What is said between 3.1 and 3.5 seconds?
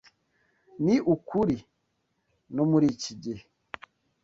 gihe